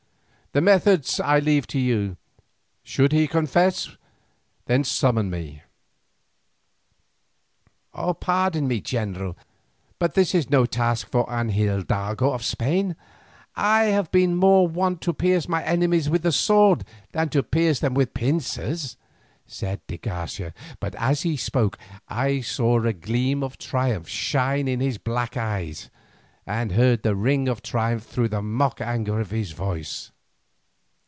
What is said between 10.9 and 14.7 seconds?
for an hidalgo of Spain. I have been more